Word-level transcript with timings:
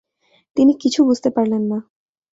তিনি 0.57 0.73
কিছু 0.73 0.99
বুঝতে 1.05 1.29
পারলেন 1.29 1.63
না। 1.71 1.77